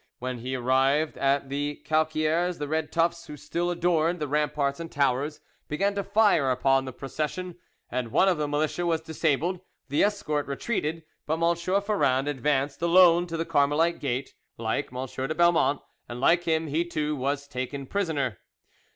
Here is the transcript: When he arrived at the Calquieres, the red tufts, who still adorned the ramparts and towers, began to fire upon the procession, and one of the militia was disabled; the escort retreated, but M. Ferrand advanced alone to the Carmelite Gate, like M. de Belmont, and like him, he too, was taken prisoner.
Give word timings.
When 0.17 0.39
he 0.39 0.55
arrived 0.55 1.15
at 1.19 1.49
the 1.49 1.79
Calquieres, 1.85 2.57
the 2.57 2.67
red 2.67 2.91
tufts, 2.91 3.27
who 3.27 3.37
still 3.37 3.69
adorned 3.69 4.17
the 4.19 4.27
ramparts 4.27 4.79
and 4.79 4.91
towers, 4.91 5.41
began 5.67 5.93
to 5.93 6.03
fire 6.03 6.49
upon 6.49 6.85
the 6.85 6.91
procession, 6.91 7.59
and 7.91 8.11
one 8.11 8.27
of 8.27 8.39
the 8.39 8.47
militia 8.47 8.87
was 8.87 9.01
disabled; 9.01 9.59
the 9.89 10.03
escort 10.03 10.47
retreated, 10.47 11.03
but 11.27 11.35
M. 11.39 11.55
Ferrand 11.81 12.27
advanced 12.27 12.81
alone 12.81 13.27
to 13.27 13.37
the 13.37 13.45
Carmelite 13.45 13.99
Gate, 13.99 14.33
like 14.57 14.91
M. 14.91 15.05
de 15.05 15.35
Belmont, 15.35 15.79
and 16.09 16.19
like 16.19 16.45
him, 16.45 16.65
he 16.65 16.83
too, 16.83 17.15
was 17.15 17.47
taken 17.47 17.85
prisoner. 17.85 18.39